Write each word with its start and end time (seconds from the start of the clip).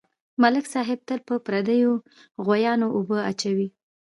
ملک 0.41 0.65
صاحب 0.73 0.99
تل 1.07 1.19
په 1.27 1.35
پردیو 1.45 1.93
غویانواوبه 2.45 3.17
اچوي. 3.29 3.67